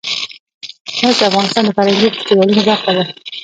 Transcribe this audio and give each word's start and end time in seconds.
مس 1.01 1.15
د 1.19 1.21
افغانستان 1.29 1.63
د 1.65 1.69
فرهنګي 1.77 2.09
فستیوالونو 2.13 2.61
برخه 2.67 2.91
ده. 2.97 3.03